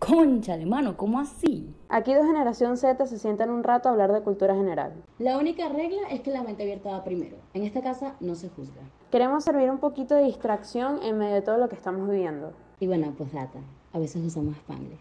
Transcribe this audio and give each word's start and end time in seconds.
Conchale, 0.00 0.64
mano, 0.64 0.96
¿cómo 0.96 1.20
así? 1.20 1.74
Aquí 1.90 2.14
dos 2.14 2.24
generación 2.24 2.78
Z 2.78 3.06
se 3.06 3.18
sientan 3.18 3.50
un 3.50 3.62
rato 3.62 3.86
a 3.86 3.92
hablar 3.92 4.14
de 4.14 4.22
cultura 4.22 4.54
general. 4.54 4.94
La 5.18 5.36
única 5.36 5.68
regla 5.68 6.08
es 6.10 6.22
que 6.22 6.30
la 6.30 6.42
mente 6.42 6.62
abierta 6.62 6.90
va 6.90 7.04
primero. 7.04 7.36
En 7.52 7.64
esta 7.64 7.82
casa 7.82 8.16
no 8.18 8.34
se 8.34 8.48
juzga. 8.48 8.80
Queremos 9.10 9.44
servir 9.44 9.70
un 9.70 9.76
poquito 9.76 10.14
de 10.14 10.24
distracción 10.24 11.02
en 11.02 11.18
medio 11.18 11.34
de 11.34 11.42
todo 11.42 11.58
lo 11.58 11.68
que 11.68 11.74
estamos 11.74 12.08
viviendo. 12.08 12.54
Y 12.80 12.86
bueno, 12.86 13.12
pues 13.14 13.30
data, 13.30 13.58
a 13.92 13.98
veces 13.98 14.24
usamos 14.24 14.56
Spanglish. 14.56 14.98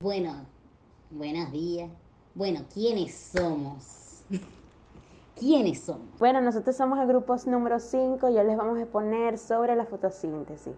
Bueno, 0.00 0.32
buenos 1.10 1.52
días. 1.52 1.90
Bueno, 2.34 2.60
¿quiénes 2.72 3.14
somos? 3.14 4.24
¿Quiénes 5.38 5.80
somos? 5.80 6.18
Bueno, 6.18 6.40
nosotros 6.40 6.74
somos 6.74 6.98
el 6.98 7.06
grupo 7.06 7.36
número 7.44 7.78
5 7.78 8.26
y 8.30 8.38
hoy 8.38 8.46
les 8.46 8.56
vamos 8.56 8.78
a 8.78 8.82
exponer 8.84 9.36
sobre 9.36 9.76
la 9.76 9.84
fotosíntesis. 9.84 10.72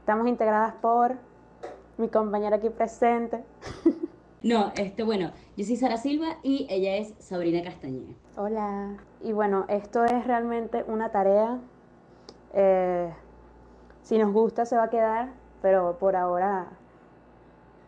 Estamos 0.00 0.28
integradas 0.28 0.74
por 0.74 1.29
mi 2.00 2.08
compañera 2.08 2.56
aquí 2.56 2.70
presente. 2.70 3.44
No, 4.42 4.72
este, 4.74 5.02
bueno, 5.02 5.32
yo 5.54 5.66
soy 5.66 5.76
Sara 5.76 5.98
Silva 5.98 6.38
y 6.42 6.66
ella 6.70 6.96
es 6.96 7.12
Sabrina 7.18 7.62
Castañeda. 7.62 8.14
Hola. 8.36 8.96
Y 9.22 9.32
bueno, 9.32 9.66
esto 9.68 10.02
es 10.06 10.26
realmente 10.26 10.82
una 10.88 11.12
tarea. 11.12 11.60
Eh, 12.54 13.12
si 14.00 14.16
nos 14.16 14.32
gusta 14.32 14.64
se 14.64 14.76
va 14.76 14.84
a 14.84 14.90
quedar, 14.90 15.28
pero 15.60 15.98
por 15.98 16.16
ahora 16.16 16.68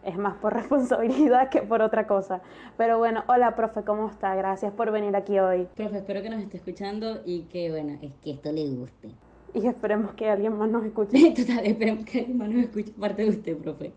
es 0.04 0.18
más 0.18 0.36
por 0.36 0.52
responsabilidad 0.60 1.48
que 1.48 1.62
por 1.62 1.80
otra 1.80 2.06
cosa. 2.06 2.42
Pero 2.76 2.98
bueno, 2.98 3.24
hola 3.28 3.56
profe, 3.56 3.82
¿cómo 3.82 4.10
está? 4.10 4.34
Gracias 4.34 4.74
por 4.74 4.90
venir 4.90 5.16
aquí 5.16 5.38
hoy. 5.38 5.66
Profe, 5.74 5.98
espero 5.98 6.20
que 6.20 6.28
nos 6.28 6.40
esté 6.42 6.58
escuchando 6.58 7.22
y 7.24 7.44
que, 7.44 7.70
bueno, 7.70 7.98
es 8.02 8.12
que 8.22 8.32
esto 8.32 8.52
le 8.52 8.68
guste. 8.74 9.14
Y 9.54 9.66
esperemos 9.66 10.14
que 10.14 10.28
alguien 10.30 10.56
más 10.56 10.70
nos 10.70 10.84
escuche. 10.84 11.30
Total, 11.36 11.64
esperemos 11.64 12.04
que 12.04 12.20
alguien 12.20 12.38
más 12.38 12.48
nos 12.48 12.64
escuche, 12.64 12.92
parte 12.92 13.22
de 13.22 13.28
usted, 13.30 13.56
profe. 13.58 13.92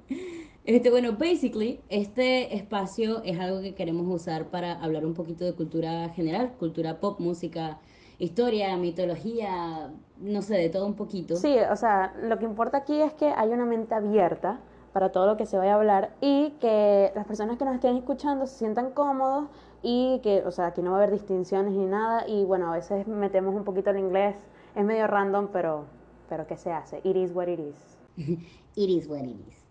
Este, 0.65 0.89
bueno, 0.89 1.13
basically, 1.13 1.79
este 1.89 2.55
espacio 2.55 3.21
es 3.23 3.39
algo 3.39 3.61
que 3.61 3.75
queremos 3.75 4.07
usar 4.07 4.47
para 4.47 4.73
hablar 4.81 5.05
un 5.05 5.13
poquito 5.13 5.45
de 5.45 5.53
cultura 5.53 6.09
general, 6.09 6.53
cultura 6.57 6.99
pop, 6.99 7.19
música, 7.19 7.77
historia, 8.17 8.75
mitología, 8.77 9.91
no 10.19 10.41
sé, 10.41 10.55
de 10.55 10.69
todo 10.69 10.87
un 10.87 10.95
poquito. 10.95 11.35
Sí, 11.35 11.55
o 11.71 11.75
sea, 11.75 12.13
lo 12.21 12.39
que 12.39 12.45
importa 12.45 12.79
aquí 12.79 12.99
es 12.99 13.13
que 13.13 13.27
hay 13.27 13.49
una 13.49 13.65
mente 13.65 13.93
abierta 13.93 14.59
para 14.91 15.11
todo 15.11 15.27
lo 15.27 15.37
que 15.37 15.45
se 15.45 15.57
vaya 15.57 15.73
a 15.73 15.75
hablar 15.75 16.11
y 16.21 16.51
que 16.61 17.11
las 17.15 17.25
personas 17.25 17.57
que 17.57 17.65
nos 17.65 17.75
estén 17.75 17.97
escuchando 17.97 18.47
se 18.47 18.57
sientan 18.57 18.91
cómodos 18.91 19.49
y 19.83 20.19
que, 20.23 20.41
o 20.45 20.51
sea, 20.51 20.67
aquí 20.67 20.81
no 20.81 20.91
va 20.91 20.97
a 20.97 21.03
haber 21.03 21.11
distinciones 21.11 21.73
ni 21.73 21.85
nada 21.85 22.27
y 22.27 22.45
bueno, 22.45 22.71
a 22.71 22.75
veces 22.75 23.05
metemos 23.05 23.53
un 23.53 23.65
poquito 23.65 23.89
el 23.89 23.99
inglés, 23.99 24.35
es 24.75 24.83
medio 24.85 25.07
random, 25.07 25.49
pero, 25.51 25.85
pero 26.29 26.45
¿qué 26.47 26.57
se 26.57 26.71
hace? 26.71 26.99
It 27.03 27.15
is 27.15 27.31
what 27.33 27.47
it 27.47 27.59
is. 27.59 27.97
It 28.77 28.89
is 28.89 29.07
what 29.07 29.23
it 29.23 29.37
is. 29.47 29.65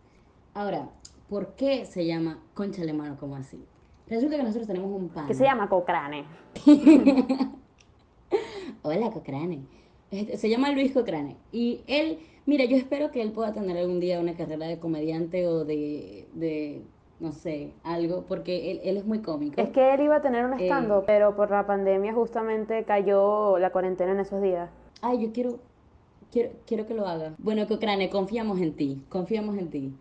Ahora, 0.54 0.88
¿por 1.28 1.54
qué 1.56 1.84
se 1.84 2.06
llama 2.06 2.38
concha 2.54 2.82
de 2.84 2.92
mano 2.94 3.16
como 3.18 3.36
así? 3.36 3.62
Resulta 4.08 4.36
que 4.36 4.42
nosotros 4.42 4.66
tenemos 4.66 4.90
un 4.90 5.08
pan. 5.08 5.26
Que 5.26 5.34
se 5.34 5.44
llama 5.44 5.68
Cocrane. 5.68 6.24
Hola, 8.82 9.10
Cochrane. 9.10 9.60
Este, 10.10 10.36
Se 10.36 10.48
llama 10.48 10.70
Luis 10.70 10.92
Cochrane. 10.92 11.36
Y 11.52 11.80
él, 11.86 12.18
mira, 12.46 12.64
yo 12.64 12.76
espero 12.76 13.10
que 13.10 13.22
él 13.22 13.32
pueda 13.32 13.52
tener 13.52 13.76
algún 13.76 14.00
día 14.00 14.20
una 14.20 14.34
carrera 14.36 14.66
de 14.66 14.78
comediante 14.78 15.46
o 15.46 15.64
de, 15.64 16.28
de 16.34 16.82
no 17.20 17.32
sé, 17.32 17.72
algo, 17.82 18.24
porque 18.28 18.70
él, 18.70 18.80
él 18.84 18.96
es 18.96 19.06
muy 19.06 19.20
cómico. 19.20 19.60
Es 19.60 19.70
que 19.70 19.94
él 19.94 20.00
iba 20.02 20.16
a 20.16 20.22
tener 20.22 20.44
un 20.44 20.54
Eh. 20.60 20.66
stand 20.66 21.04
pero 21.06 21.34
por 21.34 21.50
la 21.50 21.66
pandemia 21.66 22.12
justamente 22.12 22.84
cayó 22.84 23.58
la 23.58 23.70
cuarentena 23.70 24.12
en 24.12 24.20
esos 24.20 24.42
días. 24.42 24.70
Ay, 25.00 25.22
yo 25.22 25.32
quiero, 25.32 25.58
quiero, 26.30 26.50
quiero 26.66 26.86
que 26.86 26.94
lo 26.94 27.06
haga. 27.06 27.34
Bueno, 27.38 27.66
Cochrane, 27.66 28.10
confiamos 28.10 28.60
en 28.60 28.74
ti, 28.74 29.02
confiamos 29.08 29.58
en 29.58 29.70
ti. 29.70 29.94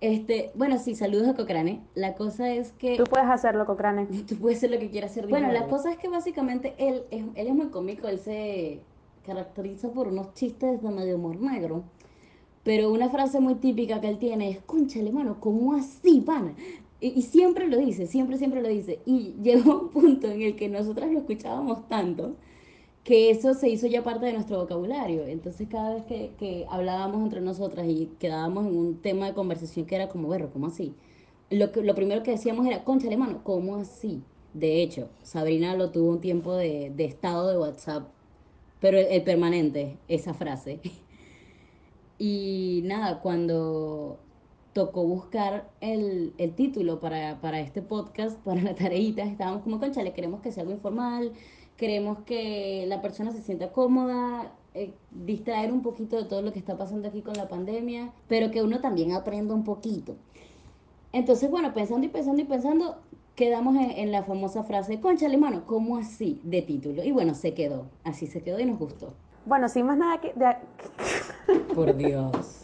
Este, 0.00 0.50
bueno, 0.54 0.78
sí, 0.78 0.94
saludos 0.94 1.28
a 1.28 1.34
Cochrane. 1.34 1.80
La 1.94 2.14
cosa 2.14 2.52
es 2.52 2.72
que... 2.72 2.96
Tú 2.96 3.04
puedes 3.04 3.28
hacerlo, 3.28 3.64
Cocrane. 3.64 4.06
Tú 4.28 4.36
puedes 4.36 4.60
ser 4.60 4.70
lo 4.70 4.78
que 4.78 4.90
quieras 4.90 5.12
ser. 5.12 5.26
Bueno, 5.26 5.50
la 5.52 5.66
cosa 5.68 5.90
es 5.90 5.98
que 5.98 6.08
básicamente 6.08 6.74
él 6.78 7.04
es, 7.10 7.24
él 7.34 7.46
es 7.46 7.54
muy 7.54 7.68
cómico, 7.68 8.08
él 8.08 8.18
se 8.18 8.80
caracteriza 9.24 9.90
por 9.90 10.08
unos 10.08 10.34
chistes 10.34 10.82
de 10.82 10.90
medio 10.90 11.16
humor 11.16 11.40
negro. 11.40 11.84
Pero 12.62 12.92
una 12.92 13.08
frase 13.08 13.40
muy 13.40 13.54
típica 13.54 14.00
que 14.00 14.08
él 14.08 14.18
tiene 14.18 14.50
es, 14.50 14.58
conchale, 14.60 15.12
mano, 15.12 15.38
¿cómo 15.40 15.74
así, 15.74 16.20
pana? 16.20 16.54
Y, 17.00 17.08
y 17.18 17.22
siempre 17.22 17.68
lo 17.68 17.78
dice, 17.78 18.06
siempre, 18.06 18.36
siempre 18.36 18.60
lo 18.60 18.68
dice. 18.68 19.00
Y 19.06 19.34
llegó 19.42 19.80
un 19.80 19.88
punto 19.88 20.26
en 20.28 20.42
el 20.42 20.56
que 20.56 20.68
nosotras 20.68 21.10
lo 21.10 21.20
escuchábamos 21.20 21.88
tanto 21.88 22.36
que 23.06 23.30
eso 23.30 23.54
se 23.54 23.68
hizo 23.68 23.86
ya 23.86 24.02
parte 24.02 24.26
de 24.26 24.32
nuestro 24.32 24.58
vocabulario. 24.58 25.26
Entonces 25.26 25.68
cada 25.70 25.94
vez 25.94 26.04
que, 26.06 26.32
que 26.38 26.66
hablábamos 26.68 27.22
entre 27.22 27.40
nosotras 27.40 27.86
y 27.88 28.08
quedábamos 28.18 28.66
en 28.66 28.76
un 28.76 29.00
tema 29.00 29.26
de 29.28 29.34
conversación 29.34 29.86
que 29.86 29.94
era 29.94 30.08
como, 30.08 30.28
berro, 30.28 30.50
¿cómo 30.52 30.66
así? 30.66 30.92
Lo, 31.50 31.70
que, 31.72 31.82
lo 31.82 31.94
primero 31.94 32.22
que 32.24 32.32
decíamos 32.32 32.66
era, 32.66 32.84
conchale, 32.84 33.16
mano, 33.16 33.42
¿cómo 33.44 33.76
así? 33.76 34.24
De 34.54 34.82
hecho, 34.82 35.08
Sabrina 35.22 35.76
lo 35.76 35.90
tuvo 35.92 36.10
un 36.10 36.20
tiempo 36.20 36.54
de, 36.56 36.90
de 36.96 37.04
estado 37.04 37.48
de 37.50 37.58
WhatsApp, 37.58 38.08
pero 38.80 38.98
el, 38.98 39.06
el 39.06 39.22
permanente, 39.24 39.98
esa 40.08 40.34
frase. 40.34 40.80
Y 42.18 42.80
nada, 42.84 43.20
cuando 43.20 44.18
tocó 44.76 45.04
buscar 45.04 45.70
el, 45.80 46.34
el 46.36 46.54
título 46.54 47.00
para, 47.00 47.40
para 47.40 47.60
este 47.60 47.80
podcast, 47.80 48.36
para 48.44 48.60
la 48.60 48.74
tareita, 48.74 49.22
estábamos 49.22 49.62
como, 49.62 49.80
conchale, 49.80 50.12
queremos 50.12 50.42
que 50.42 50.52
sea 50.52 50.64
algo 50.64 50.74
informal, 50.74 51.32
queremos 51.78 52.18
que 52.26 52.84
la 52.86 53.00
persona 53.00 53.30
se 53.32 53.40
sienta 53.40 53.72
cómoda, 53.72 54.52
eh, 54.74 54.92
distraer 55.12 55.72
un 55.72 55.80
poquito 55.80 56.16
de 56.18 56.24
todo 56.24 56.42
lo 56.42 56.52
que 56.52 56.58
está 56.58 56.76
pasando 56.76 57.08
aquí 57.08 57.22
con 57.22 57.32
la 57.38 57.48
pandemia, 57.48 58.12
pero 58.28 58.50
que 58.50 58.62
uno 58.62 58.80
también 58.82 59.12
aprenda 59.12 59.54
un 59.54 59.64
poquito. 59.64 60.14
Entonces, 61.12 61.50
bueno, 61.50 61.72
pensando 61.72 62.04
y 62.04 62.10
pensando 62.10 62.42
y 62.42 62.44
pensando, 62.44 62.96
quedamos 63.34 63.76
en, 63.76 63.92
en 63.92 64.12
la 64.12 64.24
famosa 64.24 64.62
frase, 64.64 65.00
conchale, 65.00 65.38
mano, 65.38 65.62
¿cómo 65.64 65.96
así? 65.96 66.38
de 66.44 66.60
título. 66.60 67.02
Y 67.02 67.12
bueno, 67.12 67.32
se 67.34 67.54
quedó, 67.54 67.86
así 68.04 68.26
se 68.26 68.42
quedó 68.42 68.60
y 68.60 68.66
nos 68.66 68.78
gustó. 68.78 69.14
Bueno, 69.46 69.70
sin 69.70 69.86
más 69.86 69.96
nada 69.96 70.20
que... 70.20 70.34
de- 70.34 71.74
Por 71.74 71.96
Dios. 71.96 72.62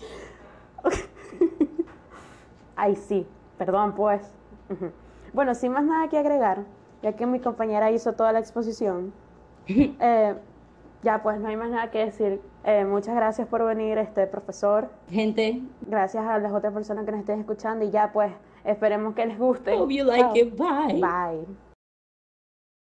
Ay, 2.76 2.96
sí, 2.96 3.26
perdón 3.58 3.94
pues. 3.94 4.22
Bueno, 5.32 5.54
sin 5.54 5.72
más 5.72 5.84
nada 5.84 6.08
que 6.08 6.18
agregar, 6.18 6.64
ya 7.02 7.12
que 7.14 7.26
mi 7.26 7.40
compañera 7.40 7.90
hizo 7.90 8.12
toda 8.14 8.32
la 8.32 8.38
exposición, 8.38 9.12
eh, 9.68 10.34
ya 11.02 11.22
pues 11.22 11.38
no 11.40 11.48
hay 11.48 11.56
más 11.56 11.70
nada 11.70 11.90
que 11.90 12.04
decir. 12.06 12.40
Eh, 12.64 12.84
muchas 12.84 13.14
gracias 13.16 13.48
por 13.48 13.64
venir, 13.64 13.98
este 13.98 14.26
profesor. 14.26 14.88
Gente, 15.10 15.60
Gracias 15.86 16.24
a 16.24 16.38
las 16.38 16.52
otras 16.52 16.72
personas 16.72 17.04
que 17.04 17.10
nos 17.12 17.20
estén 17.20 17.40
escuchando 17.40 17.84
y 17.84 17.90
ya 17.90 18.12
pues 18.12 18.32
esperemos 18.64 19.14
que 19.14 19.26
les 19.26 19.38
guste. 19.38 19.74
hope 19.76 19.94
you 19.94 20.04
like 20.04 20.38
it. 20.38 20.56
Bye. 20.56 21.00
Bye. 21.00 21.71